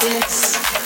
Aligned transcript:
this 0.00 0.85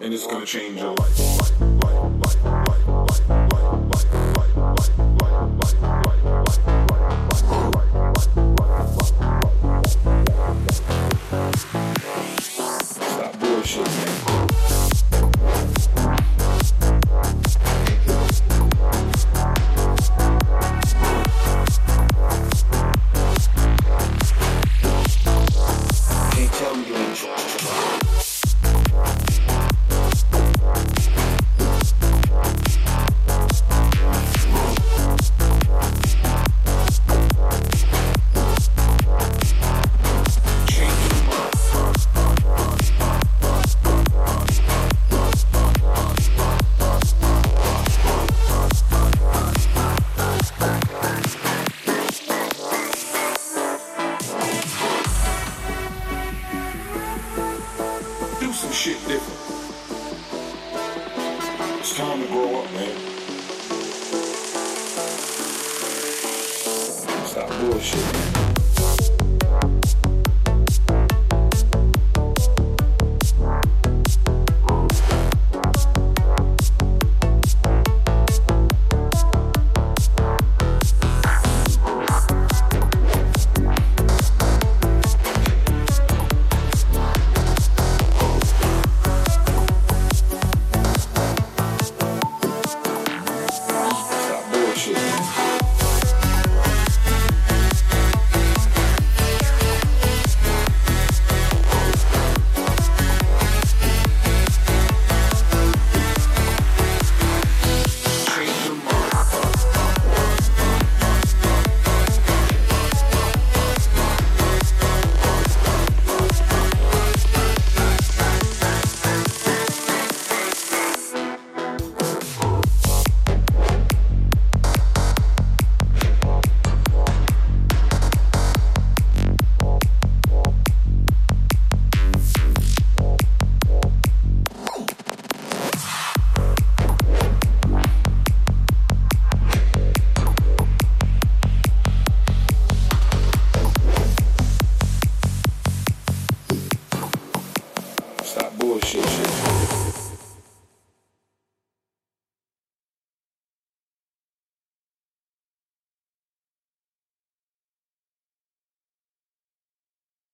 and 0.00 0.12
it's 0.12 0.26
gonna 0.26 0.46
change 0.46 0.78
your 0.78 0.94
life. 0.94 1.23